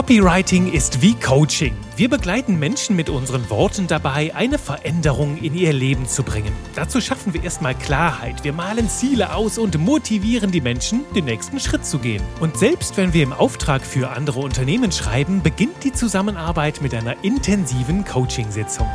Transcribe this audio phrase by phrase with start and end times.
[0.00, 1.76] Copywriting ist wie Coaching.
[1.94, 6.54] Wir begleiten Menschen mit unseren Worten dabei, eine Veränderung in ihr Leben zu bringen.
[6.74, 11.60] Dazu schaffen wir erstmal Klarheit, wir malen Ziele aus und motivieren die Menschen, den nächsten
[11.60, 12.22] Schritt zu gehen.
[12.40, 17.22] Und selbst wenn wir im Auftrag für andere Unternehmen schreiben, beginnt die Zusammenarbeit mit einer
[17.22, 18.88] intensiven Coachingsitzung.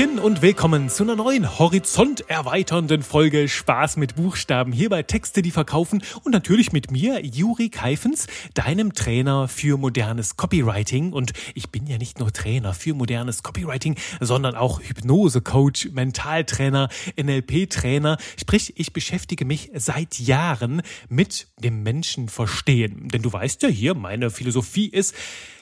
[0.00, 5.50] Hallöchen und willkommen zu einer neuen horizonterweiternden Folge Spaß mit Buchstaben hier bei Texte, die
[5.50, 11.12] verkaufen und natürlich mit mir, Juri Keifens, deinem Trainer für modernes Copywriting.
[11.12, 16.88] Und ich bin ja nicht nur Trainer für modernes Copywriting, sondern auch Hypnose-Coach, Mentaltrainer,
[17.22, 18.16] NLP-Trainer.
[18.38, 20.80] Sprich, ich beschäftige mich seit Jahren
[21.10, 23.08] mit dem Menschen verstehen.
[23.08, 25.14] Denn du weißt ja hier, meine Philosophie ist,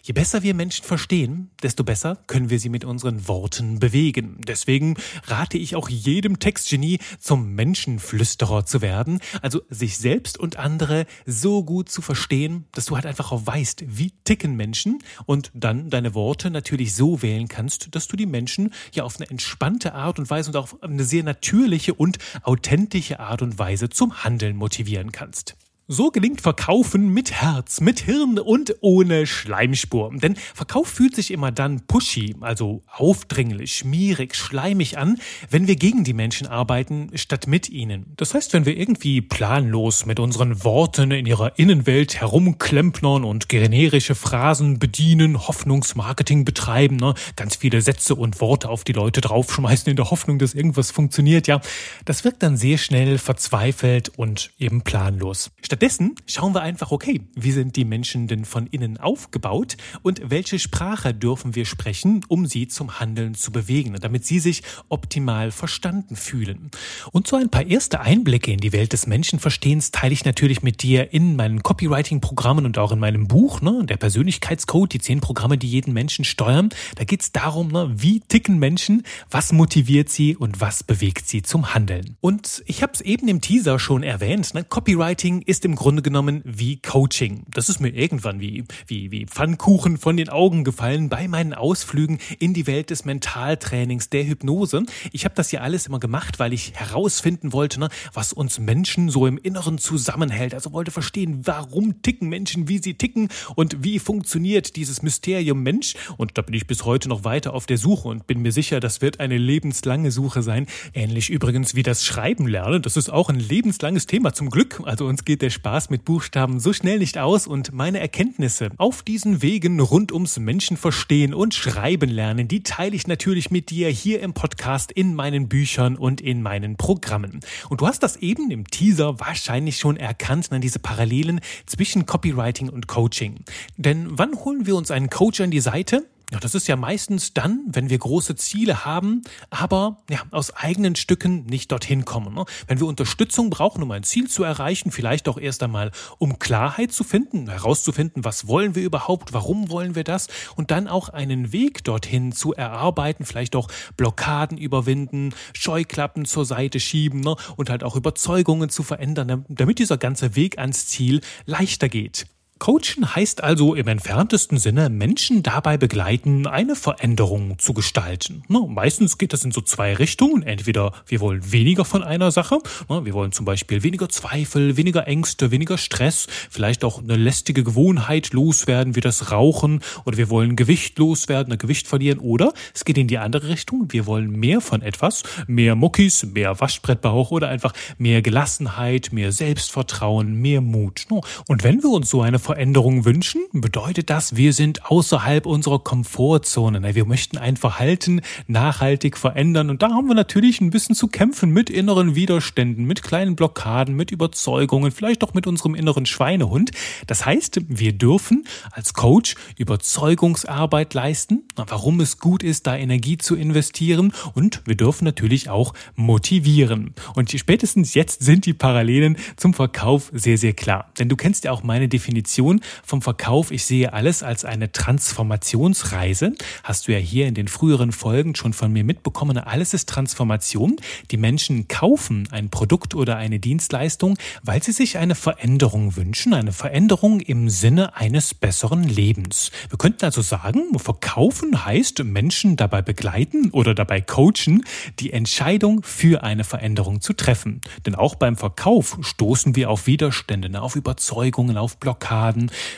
[0.08, 4.40] Je besser wir Menschen verstehen, desto besser können wir sie mit unseren Worten bewegen.
[4.40, 11.04] Deswegen rate ich auch jedem Textgenie, zum Menschenflüsterer zu werden, also sich selbst und andere
[11.26, 15.90] so gut zu verstehen, dass du halt einfach auch weißt, wie ticken Menschen und dann
[15.90, 20.18] deine Worte natürlich so wählen kannst, dass du die Menschen ja auf eine entspannte Art
[20.18, 24.56] und Weise und auch auf eine sehr natürliche und authentische Art und Weise zum Handeln
[24.56, 25.54] motivieren kannst.
[25.90, 30.10] So gelingt Verkaufen mit Herz, mit Hirn und ohne Schleimspur.
[30.12, 36.04] Denn Verkauf fühlt sich immer dann pushy, also aufdringlich, schmierig, schleimig an, wenn wir gegen
[36.04, 38.12] die Menschen arbeiten, statt mit ihnen.
[38.18, 44.14] Das heißt, wenn wir irgendwie planlos mit unseren Worten in ihrer Innenwelt herumklempnern und generische
[44.14, 49.96] Phrasen bedienen, Hoffnungsmarketing betreiben, ne, ganz viele Sätze und Worte auf die Leute draufschmeißen in
[49.96, 51.62] der Hoffnung, dass irgendwas funktioniert, ja,
[52.04, 55.50] das wirkt dann sehr schnell verzweifelt und eben planlos.
[55.62, 60.21] Statt Stattdessen schauen wir einfach, okay, wie sind die Menschen denn von innen aufgebaut und
[60.29, 65.53] welche Sprache dürfen wir sprechen, um sie zum Handeln zu bewegen, damit sie sich optimal
[65.53, 66.72] verstanden fühlen.
[67.12, 70.83] Und so ein paar erste Einblicke in die Welt des Menschenverstehens teile ich natürlich mit
[70.83, 75.59] dir in meinen Copywriting-Programmen und auch in meinem Buch, ne, der Persönlichkeitscode, die zehn Programme,
[75.59, 76.71] die jeden Menschen steuern.
[76.97, 81.43] Da geht es darum, ne, wie ticken Menschen, was motiviert sie und was bewegt sie
[81.43, 82.16] zum Handeln.
[82.21, 86.41] Und ich habe es eben im Teaser schon erwähnt, ne, Copywriting ist im Grunde genommen
[86.45, 87.45] wie Coaching.
[87.53, 92.19] Das ist mir irgendwann wie, wie, wie Pfannkuchen von den Augen gefallen bei meinen Ausflügen
[92.39, 94.84] in die Welt des Mentaltrainings, der Hypnose.
[95.12, 99.11] Ich habe das ja alles immer gemacht, weil ich herausfinden wollte, ne, was uns Menschen
[99.11, 100.55] so im Inneren zusammenhält.
[100.55, 105.95] Also wollte verstehen, warum ticken Menschen, wie sie ticken und wie funktioniert dieses Mysterium Mensch.
[106.17, 108.81] Und da bin ich bis heute noch weiter auf der Suche und bin mir sicher,
[108.81, 110.67] das wird eine lebenslange Suche sein.
[110.95, 112.81] Ähnlich übrigens wie das Schreiben lernen.
[112.81, 114.81] Das ist auch ein lebenslanges Thema zum Glück.
[114.84, 119.03] Also uns geht der Spaß mit Buchstaben so schnell nicht aus und meine Erkenntnisse auf
[119.03, 124.21] diesen Wegen rund ums Menschenverstehen und Schreiben lernen, die teile ich natürlich mit dir hier
[124.21, 127.41] im Podcast, in meinen Büchern und in meinen Programmen.
[127.69, 132.69] Und du hast das eben im Teaser wahrscheinlich schon erkannt, an diese Parallelen zwischen Copywriting
[132.69, 133.41] und Coaching.
[133.77, 136.07] Denn wann holen wir uns einen Coach an die Seite?
[136.31, 140.94] Ja, das ist ja meistens dann, wenn wir große Ziele haben, aber ja, aus eigenen
[140.94, 142.34] Stücken nicht dorthin kommen.
[142.34, 142.44] Ne?
[142.66, 146.93] Wenn wir Unterstützung brauchen, um ein Ziel zu erreichen, vielleicht auch erst einmal, um Klarheit
[146.93, 151.53] zu finden, herauszufinden, was wollen wir überhaupt, warum wollen wir das und dann auch einen
[151.53, 157.37] Weg dorthin zu erarbeiten, vielleicht auch Blockaden überwinden, Scheuklappen zur Seite schieben ne?
[157.56, 162.27] und halt auch Überzeugungen zu verändern, damit dieser ganze Weg ans Ziel leichter geht.
[162.59, 168.43] Coachen heißt also im entferntesten Sinne Menschen dabei begleiten, eine Veränderung zu gestalten.
[168.49, 170.43] Ne, meistens geht das in so zwei Richtungen.
[170.43, 172.59] Entweder wir wollen weniger von einer Sache,
[172.89, 177.63] ne, wir wollen zum Beispiel weniger Zweifel, weniger Ängste, weniger Stress, vielleicht auch eine lästige
[177.63, 182.85] Gewohnheit loswerden, wie das Rauchen, oder wir wollen Gewicht loswerden, ein Gewicht verlieren, oder es
[182.85, 187.49] geht in die andere Richtung, wir wollen mehr von etwas, mehr Muckis, mehr Waschbrettbauch oder
[187.49, 191.07] einfach mehr Gelassenheit, mehr Selbstvertrauen, mehr Mut.
[191.11, 191.21] Ne.
[191.47, 196.95] Und wenn wir uns so eine Veränderung wünschen, bedeutet das, wir sind außerhalb unserer Komfortzone.
[196.95, 201.50] Wir möchten ein Verhalten nachhaltig verändern und da haben wir natürlich ein bisschen zu kämpfen
[201.50, 206.71] mit inneren Widerständen, mit kleinen Blockaden, mit Überzeugungen, vielleicht auch mit unserem inneren Schweinehund.
[207.06, 213.36] Das heißt, wir dürfen als Coach Überzeugungsarbeit leisten, warum es gut ist, da Energie zu
[213.36, 216.94] investieren und wir dürfen natürlich auch motivieren.
[217.15, 220.91] Und spätestens jetzt sind die Parallelen zum Verkauf sehr, sehr klar.
[220.98, 223.51] Denn du kennst ja auch meine Definition Definition vom Verkauf.
[223.51, 226.33] Ich sehe alles als eine Transformationsreise.
[226.63, 229.39] Hast du ja hier in den früheren Folgen schon von mir mitbekommen.
[229.39, 230.77] Alles ist Transformation.
[231.11, 236.33] Die Menschen kaufen ein Produkt oder eine Dienstleistung, weil sie sich eine Veränderung wünschen.
[236.33, 239.51] Eine Veränderung im Sinne eines besseren Lebens.
[239.69, 244.65] Wir könnten also sagen, verkaufen heißt Menschen dabei begleiten oder dabei coachen,
[245.01, 247.61] die Entscheidung für eine Veränderung zu treffen.
[247.85, 252.28] Denn auch beim Verkauf stoßen wir auf Widerstände, ne, auf Überzeugungen, auf Blockaden.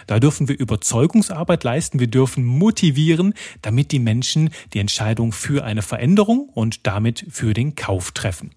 [0.07, 5.83] Da dürfen wir Überzeugungsarbeit leisten, wir dürfen motivieren, damit die Menschen die Entscheidung für eine
[5.83, 8.51] Veränderung und damit für den Kauf treffen.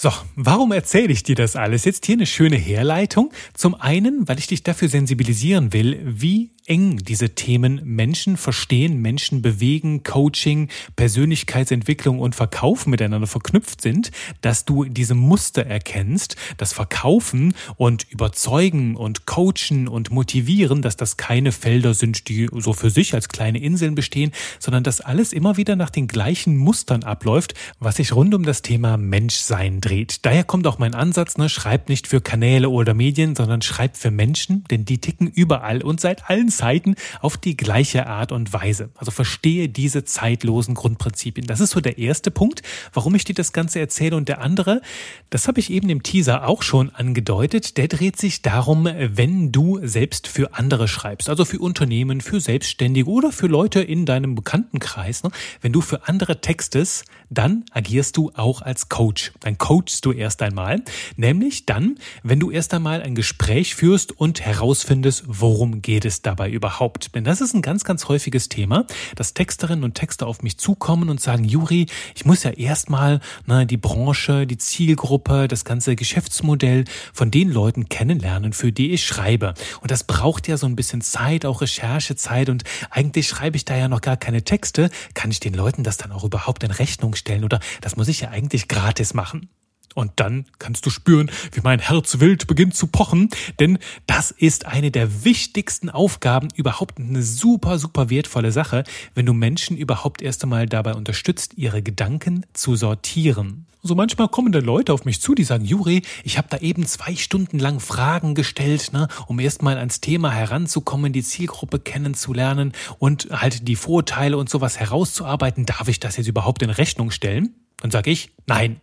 [0.00, 1.84] So, warum erzähle ich dir das alles?
[1.84, 3.32] Jetzt hier eine schöne Herleitung.
[3.54, 9.42] Zum einen, weil ich dich dafür sensibilisieren will, wie eng diese Themen Menschen verstehen, Menschen
[9.42, 14.10] bewegen, Coaching, Persönlichkeitsentwicklung und Verkauf miteinander verknüpft sind,
[14.40, 21.16] dass du diese Muster erkennst, das Verkaufen und Überzeugen und Coachen und Motivieren, dass das
[21.16, 25.56] keine Felder sind, die so für sich als kleine Inseln bestehen, sondern dass alles immer
[25.56, 30.24] wieder nach den gleichen Mustern abläuft, was sich rund um das Thema Menschsein dreht.
[30.26, 34.10] Daher kommt auch mein Ansatz, ne, schreib nicht für Kanäle oder Medien, sondern schreib für
[34.10, 38.90] Menschen, denn die ticken überall und seit allen Zeiten auf die gleiche Art und Weise.
[38.96, 41.46] Also verstehe diese zeitlosen Grundprinzipien.
[41.46, 42.62] Das ist so der erste Punkt,
[42.92, 44.16] warum ich dir das Ganze erzähle.
[44.16, 44.82] Und der andere,
[45.30, 49.78] das habe ich eben im Teaser auch schon angedeutet, der dreht sich darum, wenn du
[49.86, 55.22] selbst für andere schreibst, also für Unternehmen, für Selbstständige oder für Leute in deinem Bekanntenkreis.
[55.22, 55.30] Ne?
[55.60, 59.32] Wenn du für andere textest, dann agierst du auch als Coach.
[59.40, 60.82] Dann coachst du erst einmal,
[61.16, 66.47] nämlich dann, wenn du erst einmal ein Gespräch führst und herausfindest, worum geht es dabei
[66.48, 67.14] dabei überhaupt?
[67.14, 68.86] Denn das ist ein ganz, ganz häufiges Thema,
[69.16, 73.66] dass Texterinnen und Texter auf mich zukommen und sagen, Juri, ich muss ja erstmal ne,
[73.66, 79.54] die Branche, die Zielgruppe, das ganze Geschäftsmodell von den Leuten kennenlernen, für die ich schreibe.
[79.80, 82.48] Und das braucht ja so ein bisschen Zeit, auch Recherchezeit.
[82.48, 84.90] Und eigentlich schreibe ich da ja noch gar keine Texte.
[85.14, 87.44] Kann ich den Leuten das dann auch überhaupt in Rechnung stellen?
[87.44, 89.48] Oder das muss ich ja eigentlich gratis machen?
[89.94, 94.66] Und dann kannst du spüren, wie mein Herz wild beginnt zu pochen, denn das ist
[94.66, 100.42] eine der wichtigsten Aufgaben, überhaupt eine super, super wertvolle Sache, wenn du Menschen überhaupt erst
[100.42, 103.66] einmal dabei unterstützt, ihre Gedanken zu sortieren.
[103.82, 106.84] So manchmal kommen da Leute auf mich zu, die sagen, Juri, ich habe da eben
[106.86, 113.28] zwei Stunden lang Fragen gestellt, ne, um erstmal ans Thema heranzukommen, die Zielgruppe kennenzulernen und
[113.30, 115.64] halt die Vorteile und sowas herauszuarbeiten.
[115.64, 117.54] Darf ich das jetzt überhaupt in Rechnung stellen?
[117.76, 118.80] Dann sage ich, nein,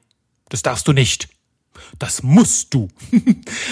[0.49, 1.29] das darfst du nicht.
[1.99, 2.87] Das musst du.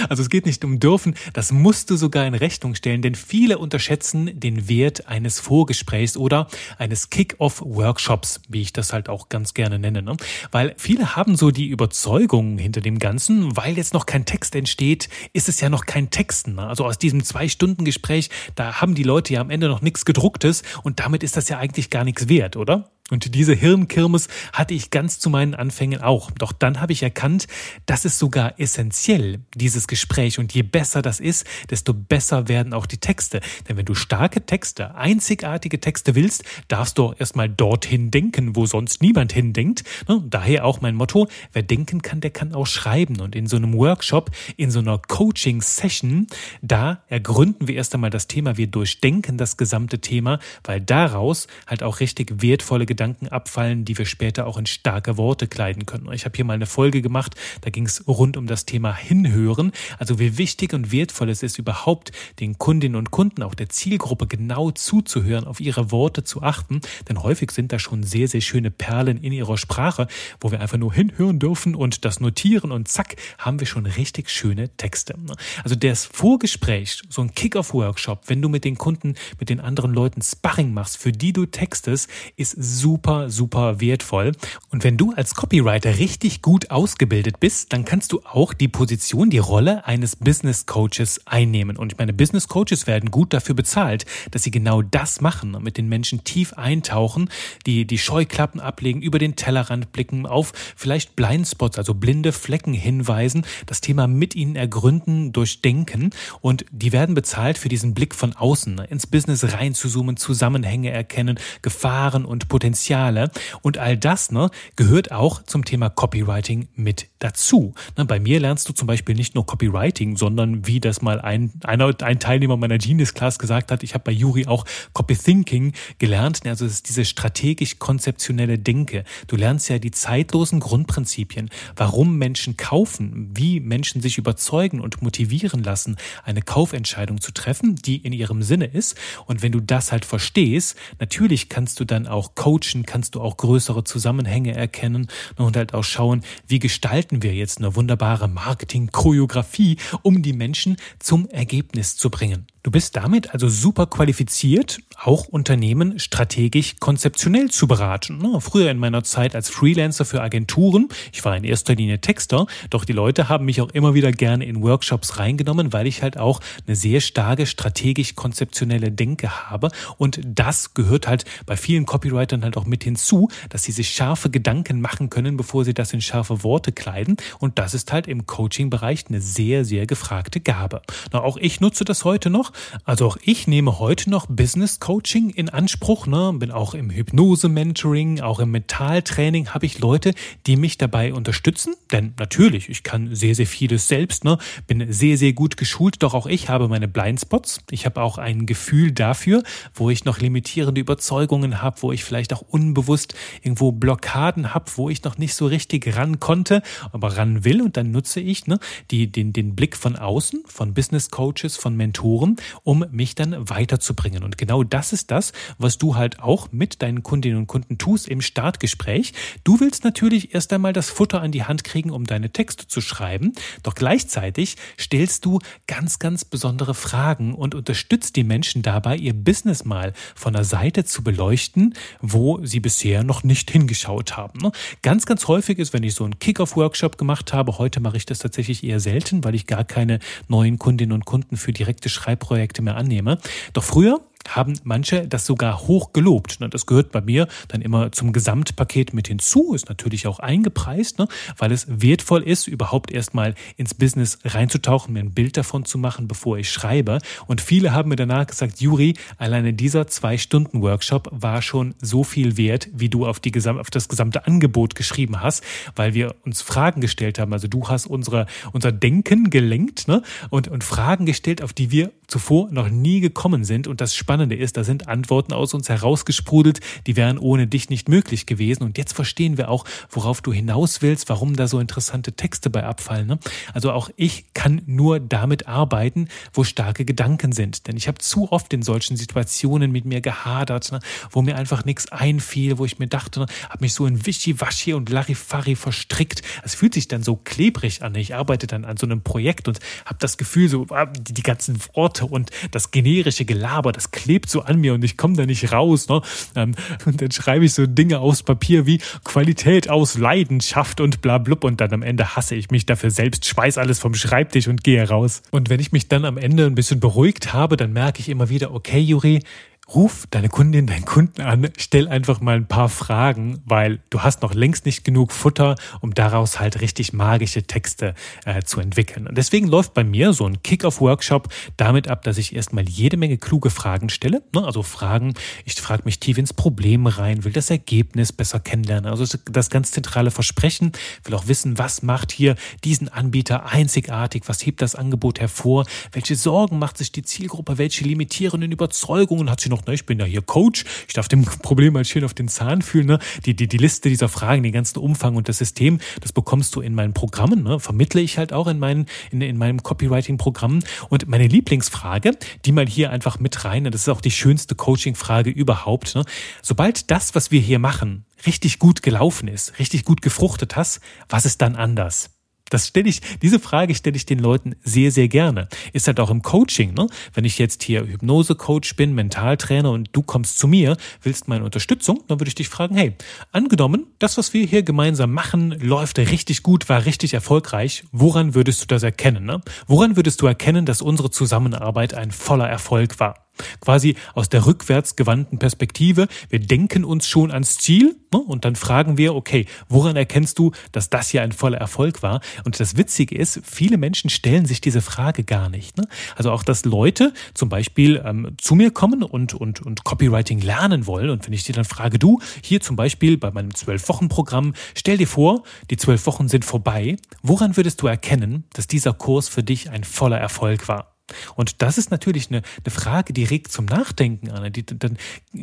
[0.10, 3.58] Also es geht nicht um dürfen, das musst du sogar in Rechnung stellen, denn viele
[3.58, 6.48] unterschätzen den Wert eines Vorgesprächs oder
[6.78, 10.02] eines Kick-off-Workshops, wie ich das halt auch ganz gerne nenne.
[10.02, 10.18] Ne?
[10.52, 15.10] Weil viele haben so die Überzeugung hinter dem Ganzen, weil jetzt noch kein Text entsteht,
[15.32, 16.56] ist es ja noch kein Texten.
[16.56, 16.68] Ne?
[16.68, 21.00] Also aus diesem Zwei-Stunden-Gespräch, da haben die Leute ja am Ende noch nichts gedrucktes und
[21.00, 22.92] damit ist das ja eigentlich gar nichts wert, oder?
[23.14, 26.32] Und diese Hirnkirmes hatte ich ganz zu meinen Anfängen auch.
[26.32, 27.46] Doch dann habe ich erkannt,
[27.86, 30.40] das ist sogar essentiell, dieses Gespräch.
[30.40, 33.40] Und je besser das ist, desto besser werden auch die Texte.
[33.70, 39.04] Denn wenn du starke Texte, einzigartige Texte willst, darfst du erstmal dorthin denken, wo sonst
[39.04, 39.84] niemand hindenkt.
[40.10, 43.22] Ne, daher auch mein Motto, wer denken kann, der kann auch schreiben.
[43.22, 46.26] Und in so einem Workshop, in so einer Coaching-Session,
[46.64, 51.84] da ergründen wir erst einmal das Thema, wir durchdenken das gesamte Thema, weil daraus halt
[51.84, 56.12] auch richtig wertvolle Gedanken abfallen, die wir später auch in starke Worte kleiden können.
[56.14, 59.72] Ich habe hier mal eine Folge gemacht, da ging es rund um das Thema Hinhören,
[60.00, 64.28] also wie wichtig und wertvoll es ist, überhaupt den Kundinnen und Kunden, auch der Zielgruppe
[64.28, 68.72] genau zuzuhören, auf ihre Worte zu achten, denn häufig sind da schon sehr, sehr schöne
[68.72, 70.08] Perlen in ihrer Sprache,
[70.40, 74.30] wo wir einfach nur hinhören dürfen und das notieren und zack, haben wir schon richtig
[74.30, 75.16] schöne Texte.
[75.64, 80.22] Also das Vorgespräch, so ein Kick-Off-Workshop, wenn du mit den Kunden, mit den anderen Leuten
[80.22, 82.52] Sparring machst, für die du textest, ist
[82.84, 84.34] super, super wertvoll.
[84.70, 89.30] Und wenn du als Copywriter richtig gut ausgebildet bist, dann kannst du auch die Position,
[89.30, 91.78] die Rolle eines Business Coaches einnehmen.
[91.78, 95.64] Und ich meine, Business Coaches werden gut dafür bezahlt, dass sie genau das machen und
[95.64, 97.30] mit den Menschen tief eintauchen,
[97.66, 103.46] die die Scheuklappen ablegen, über den Tellerrand blicken, auf vielleicht Blindspots, also blinde Flecken hinweisen,
[103.66, 106.10] das Thema mit ihnen ergründen, durchdenken
[106.42, 112.26] und die werden bezahlt für diesen Blick von außen, ins Business reinzuzoomen, Zusammenhänge erkennen, Gefahren
[112.26, 113.30] und Potenzial Potenziale
[113.62, 117.76] und all das ne, gehört auch zum Thema Copywriting mit dazu.
[117.98, 121.52] Ne, bei mir lernst du zum Beispiel nicht nur Copywriting, sondern wie das mal ein,
[121.64, 125.74] einer, ein Teilnehmer meiner Genius Class gesagt hat, ich habe bei Juri auch Copy Thinking
[126.00, 126.42] gelernt.
[126.48, 129.04] Also es ist diese strategisch-konzeptionelle Denke.
[129.28, 135.62] Du lernst ja die zeitlosen Grundprinzipien, warum Menschen kaufen, wie Menschen sich überzeugen und motivieren
[135.62, 138.98] lassen, eine Kaufentscheidung zu treffen, die in ihrem Sinne ist.
[139.28, 142.34] Und wenn du das halt verstehst, natürlich kannst du dann auch
[142.64, 147.60] coachen, kannst du auch größere Zusammenhänge erkennen und halt auch schauen, wie gestalten wir jetzt
[147.60, 152.48] eine wunderbare Marketing-Choreografie, um die Menschen zum Ergebnis zu bringen.
[152.64, 158.24] Du bist damit also super qualifiziert, auch Unternehmen strategisch konzeptionell zu beraten.
[158.40, 162.86] Früher in meiner Zeit als Freelancer für Agenturen, ich war in erster Linie Texter, doch
[162.86, 166.40] die Leute haben mich auch immer wieder gerne in Workshops reingenommen, weil ich halt auch
[166.66, 169.70] eine sehr starke strategisch konzeptionelle Denke habe.
[169.98, 174.30] Und das gehört halt bei vielen Copywritern halt auch mit hinzu, dass sie sich scharfe
[174.30, 177.18] Gedanken machen können, bevor sie das in scharfe Worte kleiden.
[177.40, 180.82] Und das ist halt im Coaching-Bereich eine sehr, sehr gefragte Gabe.
[181.12, 182.52] Na, auch ich nutze das heute noch
[182.86, 186.34] also auch ich nehme heute noch Business Coaching in Anspruch, ne?
[186.36, 190.14] bin auch im Hypnose-Mentoring, auch im Mentaltraining habe ich Leute,
[190.46, 191.76] die mich dabei unterstützen.
[191.92, 194.38] Denn natürlich, ich kann sehr, sehr vieles selbst, ne?
[194.68, 197.62] bin sehr, sehr gut geschult, doch auch ich habe meine Blindspots.
[197.72, 199.44] Ich habe auch ein Gefühl dafür,
[199.74, 204.90] wo ich noch limitierende Überzeugungen habe, wo ich vielleicht auch unbewusst irgendwo Blockaden habe, wo
[204.90, 207.62] ich noch nicht so richtig ran konnte, aber ran will.
[207.62, 208.60] Und dann nutze ich ne,
[208.92, 214.24] die, den, den Blick von außen, von Business Coaches, von Mentoren, um mich dann weiterzubringen.
[214.24, 218.08] Und genau das ist das, was du halt auch mit deinen Kundinnen und Kunden tust
[218.08, 219.14] im Startgespräch.
[219.44, 222.82] Du willst natürlich erst einmal das Futter an die Hand kriegen, um deine Texte zu
[222.82, 223.34] schreiben.
[223.64, 229.66] Doch gleichzeitig stellst du ganz, ganz besondere Fragen und unterstützt die Menschen dabei, ihr Business
[229.66, 234.40] mal von der Seite zu beleuchten, wo sie bisher noch nicht hingeschaut haben.
[234.40, 234.52] Ne?
[234.82, 238.20] Ganz, ganz häufig ist, wenn ich so einen Kick-Off-Workshop gemacht habe, heute mache ich das
[238.20, 242.62] tatsächlich eher selten, weil ich gar keine neuen Kundinnen und Kunden für direkte Schreibprojekte Projekte
[242.62, 243.20] mehr annehme.
[243.54, 246.40] Doch früher haben manche das sogar hoch gelobt.
[246.40, 246.50] Ne?
[246.50, 251.08] Das gehört bei mir dann immer zum Gesamtpaket mit hinzu, ist natürlich auch eingepreist, ne?
[251.38, 256.08] weil es wertvoll ist, überhaupt erstmal ins Business reinzutauchen, mir ein Bild davon zu machen,
[256.08, 257.00] bevor ich schreibe.
[257.28, 262.04] Und viele haben mir danach gesagt, Juri, alleine dieser zwei Stunden Workshop war schon so
[262.04, 265.44] viel wert, wie du auf, die, auf das gesamte Angebot geschrieben hast,
[265.76, 267.34] weil wir uns Fragen gestellt haben.
[267.34, 270.02] Also du hast unsere, unser Denken gelenkt ne?
[270.30, 273.68] und, und Fragen gestellt, auf die wir zuvor noch nie gekommen sind.
[273.68, 277.90] Und das Spannende ist, da sind Antworten aus uns herausgesprudelt, die wären ohne dich nicht
[277.90, 278.62] möglich gewesen.
[278.62, 282.64] Und jetzt verstehen wir auch, worauf du hinaus willst, warum da so interessante Texte bei
[282.64, 283.08] abfallen.
[283.08, 283.18] Ne?
[283.56, 287.66] Also auch ich kann nur damit arbeiten, wo starke Gedanken sind.
[287.66, 290.80] Denn ich habe zu oft in solchen Situationen mit mir gehadert, ne?
[291.10, 293.26] wo mir einfach nichts einfiel, wo ich mir dachte, ne?
[293.50, 296.22] habe mich so in Wischiwaschi und Larifari verstrickt.
[296.44, 297.96] Es fühlt sich dann so klebrig an.
[297.96, 301.58] Ich arbeite dann an so einem Projekt und habe das Gefühl, so ah, die, ganzen
[301.74, 305.26] Worte Worte und das generische Gelaber, das klebt so an mir und ich komme da
[305.26, 305.88] nicht raus.
[305.88, 306.02] Ne?
[306.36, 306.56] Ähm,
[306.86, 311.62] und dann schreibe ich so Dinge aufs Papier wie Qualität aus Leidenschaft und bla und
[311.62, 315.22] dann am Ende hasse ich mich dafür selbst, schmeiß alles vom Schreibtisch und gehe raus.
[315.32, 318.28] Und wenn ich mich dann am Ende ein bisschen beruhigt habe, dann merke ich immer
[318.28, 319.22] wieder, okay, Juri,
[319.70, 324.22] Ruf deine Kundin, deinen Kunden an, stell einfach mal ein paar Fragen, weil du hast
[324.22, 329.08] noch längst nicht genug Futter, um daraus halt richtig magische Texte äh, zu entwickeln.
[329.08, 333.18] Und deswegen läuft bei mir so ein Kick-Off-Workshop damit ab, dass ich erstmal jede Menge
[333.18, 334.22] kluge Fragen stelle.
[334.36, 334.44] Ne?
[334.44, 335.14] Also Fragen,
[335.46, 338.92] ich frage mich tief ins Problem rein, will das Ergebnis besser kennenlernen.
[338.92, 340.74] Also das ganz zentrale Versprechen,
[341.06, 346.18] will auch wissen, was macht hier diesen Anbieter einzigartig, was hebt das Angebot hervor, welche
[346.18, 350.06] Sorgen macht sich die Zielgruppe, welche limitierenden Überzeugungen hat sie noch, ne, ich bin ja
[350.06, 353.00] hier Coach, ich darf dem Problem mal schön auf den Zahn fühlen, ne?
[353.26, 356.62] Die, die, die Liste dieser Fragen, den ganzen Umfang und das System, das bekommst du
[356.62, 357.60] in meinen Programmen, ne?
[357.60, 360.60] Vermittle ich halt auch in meinen, in, in meinem Copywriting-Programm.
[360.90, 362.12] Und meine Lieblingsfrage,
[362.46, 366.04] die mal hier einfach mit rein, das ist auch die schönste Coaching-Frage überhaupt, ne?
[366.42, 370.80] Sobald das, was wir hier machen, richtig gut gelaufen ist, richtig gut gefruchtet hast,
[371.10, 372.13] was ist dann anders?
[372.54, 375.48] Das stelle ich, diese Frage stelle ich den Leuten sehr, sehr gerne.
[375.74, 376.88] Ist halt auch im Coaching, ne?
[377.12, 382.04] Wenn ich jetzt hier Hypnose-Coach bin, Mentaltrainer und du kommst zu mir, willst meine Unterstützung,
[382.08, 382.94] dann würde ich dich fragen, hey,
[383.32, 387.86] angenommen, das, was wir hier gemeinsam machen, läuft richtig gut, war richtig erfolgreich.
[387.92, 389.42] Woran würdest du das erkennen, ne?
[389.66, 393.16] Woran würdest du erkennen, dass unsere Zusammenarbeit ein voller Erfolg war?
[393.62, 396.08] Quasi aus der rückwärts gewandten Perspektive.
[396.30, 398.20] Wir denken uns schon ans Ziel ne?
[398.20, 402.22] und dann fragen wir, okay, woran erkennst du, dass das hier ein voller Erfolg war?
[402.46, 405.78] Und das Witzige ist, viele Menschen stellen sich diese Frage gar nicht.
[405.78, 405.88] Ne?
[406.16, 410.88] Also auch, dass Leute zum Beispiel ähm, zu mir kommen und, und, und Copywriting lernen
[410.88, 411.10] wollen.
[411.10, 415.08] Und wenn ich dir dann frage, du, hier zum Beispiel bei meinem Zwölf-Wochen-Programm, stell dir
[415.08, 416.98] vor, die zwölf Wochen sind vorbei.
[417.22, 420.93] Woran würdest du erkennen, dass dieser Kurs für dich ein voller Erfolg war?
[421.36, 424.52] Und das ist natürlich eine, eine Frage, die regt zum Nachdenken an.
[424.52, 424.98] Die, dann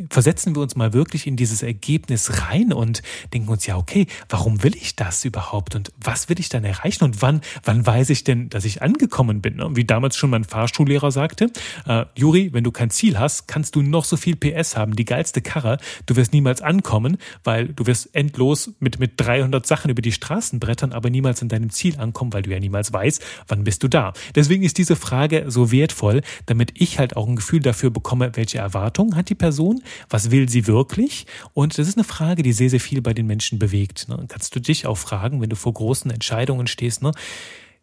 [0.09, 3.01] versetzen wir uns mal wirklich in dieses Ergebnis rein und
[3.33, 7.03] denken uns, ja, okay, warum will ich das überhaupt und was will ich dann erreichen
[7.03, 9.61] und wann, wann weiß ich denn, dass ich angekommen bin?
[9.75, 11.51] Wie damals schon mein Fahrschullehrer sagte,
[11.87, 15.05] äh, Juri, wenn du kein Ziel hast, kannst du noch so viel PS haben, die
[15.05, 15.77] geilste Karre,
[16.07, 20.59] du wirst niemals ankommen, weil du wirst endlos mit, mit 300 Sachen über die Straßen
[20.59, 23.87] brettern, aber niemals in deinem Ziel ankommen, weil du ja niemals weißt, wann bist du
[23.87, 24.13] da.
[24.33, 28.57] Deswegen ist diese Frage so wertvoll, damit ich halt auch ein Gefühl dafür bekomme, welche
[28.57, 31.25] Erwartungen hat die Person, was will sie wirklich.
[31.53, 34.07] Und das ist eine Frage, die sehr, sehr viel bei den Menschen bewegt.
[34.09, 34.25] Ne?
[34.27, 37.11] Kannst du dich auch fragen, wenn du vor großen Entscheidungen stehst, ne?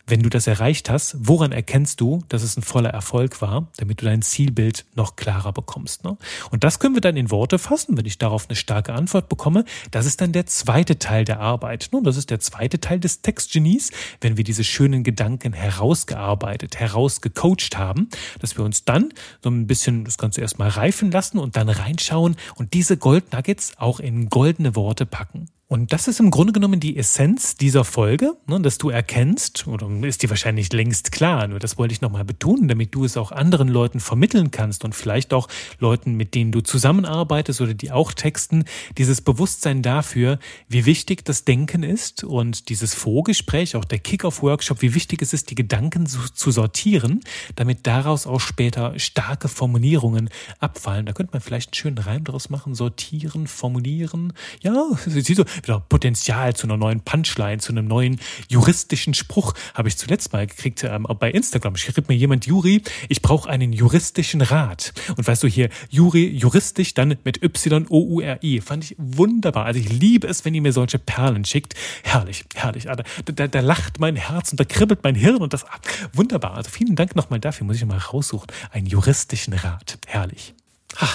[0.09, 4.01] Wenn du das erreicht hast, woran erkennst du, dass es ein voller Erfolg war, damit
[4.01, 6.03] du dein Zielbild noch klarer bekommst?
[6.03, 6.17] Ne?
[6.51, 9.67] Und das können wir dann in Worte fassen, wenn ich darauf eine starke Antwort bekomme.
[9.91, 11.91] Das ist dann der zweite Teil der Arbeit.
[11.93, 13.91] Nun, das ist der zweite Teil des Textgenies,
[14.23, 18.09] wenn wir diese schönen Gedanken herausgearbeitet, herausgecoacht haben,
[18.41, 19.11] dass wir uns dann
[19.43, 24.01] so ein bisschen das Ganze erstmal reifen lassen und dann reinschauen und diese Goldnuggets auch
[24.01, 25.51] in goldene Worte packen.
[25.71, 29.87] Und das ist im Grunde genommen die Essenz dieser Folge, ne, dass du erkennst, oder
[30.07, 33.33] ist dir wahrscheinlich längst klar, nur das wollte ich nochmal betonen, damit du es auch
[33.33, 35.47] anderen Leuten vermitteln kannst und vielleicht auch
[35.79, 38.65] Leuten, mit denen du zusammenarbeitest oder die auch texten,
[38.97, 40.39] dieses Bewusstsein dafür,
[40.71, 45.51] wie wichtig das Denken ist und dieses Vorgespräch, auch der Kick-Off-Workshop, wie wichtig es ist,
[45.51, 47.21] die Gedanken zu, zu sortieren,
[47.57, 51.05] damit daraus auch später starke Formulierungen abfallen.
[51.05, 54.33] Da könnte man vielleicht einen schönen Reim daraus machen, sortieren, formulieren.
[54.63, 59.55] Ja, siehst du, wieder Potenzial zu einer neuen Punchline, zu einem neuen juristischen Spruch.
[59.75, 61.77] Habe ich zuletzt mal gekriegt ähm, bei Instagram.
[61.77, 64.93] Schrieb mir jemand, Juri, ich brauche einen juristischen Rat.
[65.17, 68.61] Und weißt du hier, Juri, juristisch, dann mit Y-O-U-R-I.
[68.61, 69.65] Fand ich wunderbar.
[69.67, 71.75] Also ich liebe es, wenn ihr mir solche Perlen schickt.
[72.03, 72.89] Herrlich, herrlich.
[72.89, 75.79] Also da, da, da lacht mein Herz und da kribbelt mein Hirn und das, ah,
[76.13, 76.55] wunderbar.
[76.55, 77.67] Also vielen Dank nochmal dafür.
[77.67, 78.49] Muss ich mal raussuchen.
[78.71, 79.99] Einen juristischen Rat.
[80.07, 80.55] Herrlich.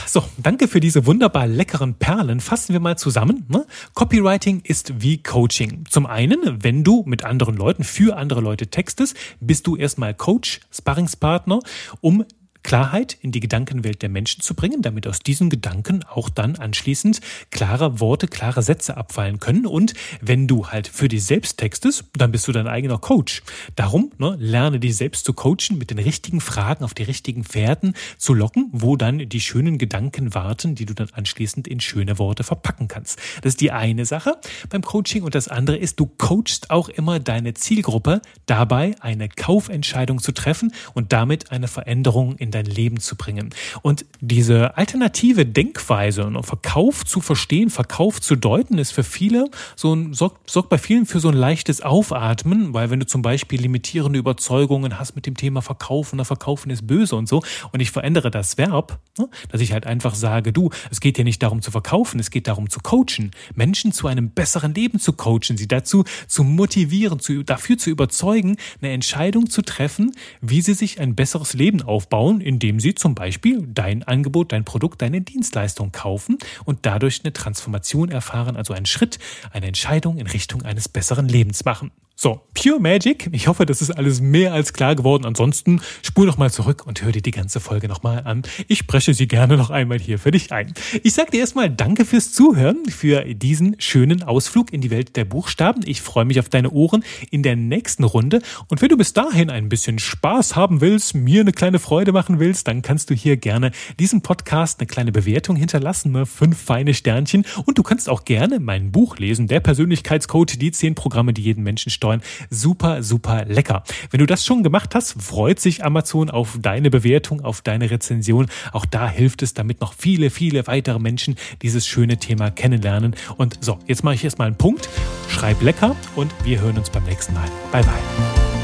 [0.05, 2.39] So, danke für diese wunderbar leckeren Perlen.
[2.39, 3.45] Fassen wir mal zusammen.
[3.49, 3.65] Ne?
[3.95, 5.85] Copywriting ist wie Coaching.
[5.89, 10.59] Zum einen, wenn du mit anderen Leuten für andere Leute textest, bist du erstmal Coach,
[10.71, 11.59] Sparringspartner,
[12.01, 12.25] um
[12.63, 17.21] Klarheit in die Gedankenwelt der Menschen zu bringen, damit aus diesen Gedanken auch dann anschließend
[17.51, 19.65] klare Worte, klare Sätze abfallen können.
[19.65, 23.43] Und wenn du halt für dich selbst textest, dann bist du dein eigener Coach.
[23.75, 27.93] Darum ne, lerne dich selbst zu coachen, mit den richtigen Fragen auf die richtigen Pferden
[28.17, 32.43] zu locken, wo dann die schönen Gedanken warten, die du dann anschließend in schöne Worte
[32.43, 33.19] verpacken kannst.
[33.41, 35.23] Das ist die eine Sache beim Coaching.
[35.23, 40.73] Und das andere ist, du coachst auch immer deine Zielgruppe dabei, eine Kaufentscheidung zu treffen
[40.93, 43.49] und damit eine Veränderung in dein Leben zu bringen.
[43.81, 49.93] Und diese alternative Denkweise, und Verkauf zu verstehen, Verkauf zu deuten, ist für viele so
[49.93, 53.61] ein, sorgt, sorgt bei vielen für so ein leichtes Aufatmen, weil wenn du zum Beispiel
[53.61, 57.91] limitierende Überzeugungen hast mit dem Thema Verkaufen oder Verkaufen ist böse und so, und ich
[57.91, 58.99] verändere das Verb,
[59.49, 62.47] dass ich halt einfach sage, du, es geht ja nicht darum zu verkaufen, es geht
[62.47, 67.43] darum zu coachen, Menschen zu einem besseren Leben zu coachen, sie dazu zu motivieren, zu,
[67.43, 72.79] dafür zu überzeugen, eine Entscheidung zu treffen, wie sie sich ein besseres Leben aufbauen, indem
[72.79, 78.55] sie zum Beispiel dein Angebot, dein Produkt, deine Dienstleistung kaufen und dadurch eine Transformation erfahren,
[78.55, 79.19] also einen Schritt,
[79.51, 81.91] eine Entscheidung in Richtung eines besseren Lebens machen.
[82.15, 83.27] So, Pure Magic.
[83.31, 85.25] Ich hoffe, das ist alles mehr als klar geworden.
[85.25, 88.43] Ansonsten spul noch mal zurück und hör dir die ganze Folge noch mal an.
[88.67, 90.73] Ich spreche sie gerne noch einmal hier für dich ein.
[91.01, 95.25] Ich sage dir erstmal Danke fürs Zuhören, für diesen schönen Ausflug in die Welt der
[95.25, 95.81] Buchstaben.
[95.85, 98.41] Ich freue mich auf deine Ohren in der nächsten Runde.
[98.67, 102.39] Und wenn du bis dahin ein bisschen Spaß haben willst, mir eine kleine Freude machen
[102.39, 106.27] willst, dann kannst du hier gerne diesem Podcast eine kleine Bewertung hinterlassen, ne?
[106.27, 107.45] fünf feine Sternchen.
[107.65, 111.63] Und du kannst auch gerne mein Buch lesen, der Persönlichkeitscode, die zehn Programme, die jeden
[111.63, 112.21] Menschen steuern.
[112.49, 113.83] Super, super lecker.
[114.11, 118.47] Wenn du das schon gemacht hast, freut sich Amazon auf deine Bewertung, auf deine Rezension.
[118.73, 123.15] Auch da hilft es, damit noch viele, viele weitere Menschen dieses schöne Thema kennenlernen.
[123.37, 124.89] Und so, jetzt mache ich erstmal einen Punkt.
[125.29, 127.47] Schreib lecker und wir hören uns beim nächsten Mal.
[127.71, 128.62] Bye, bye.